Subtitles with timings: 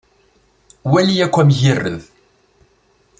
[0.91, 1.99] Wali akk amgired.